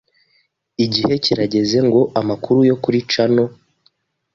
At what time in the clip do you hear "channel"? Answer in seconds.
3.11-3.49